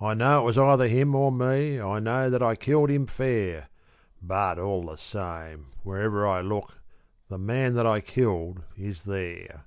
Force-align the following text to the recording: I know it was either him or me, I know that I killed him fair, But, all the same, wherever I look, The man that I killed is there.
I 0.00 0.14
know 0.14 0.40
it 0.40 0.44
was 0.46 0.56
either 0.56 0.88
him 0.88 1.14
or 1.14 1.30
me, 1.30 1.78
I 1.78 2.00
know 2.00 2.30
that 2.30 2.42
I 2.42 2.54
killed 2.56 2.88
him 2.88 3.06
fair, 3.06 3.68
But, 4.22 4.58
all 4.58 4.80
the 4.86 4.96
same, 4.96 5.72
wherever 5.82 6.26
I 6.26 6.40
look, 6.40 6.80
The 7.28 7.36
man 7.36 7.74
that 7.74 7.84
I 7.86 8.00
killed 8.00 8.64
is 8.78 9.04
there. 9.04 9.66